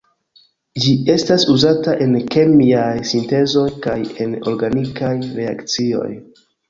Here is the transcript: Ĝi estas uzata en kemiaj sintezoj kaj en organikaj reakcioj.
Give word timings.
Ĝi 0.83 0.93
estas 1.15 1.43
uzata 1.55 1.93
en 2.05 2.17
kemiaj 2.35 2.89
sintezoj 3.11 3.67
kaj 3.87 3.97
en 4.25 4.35
organikaj 4.53 5.13
reakcioj. 5.37 6.09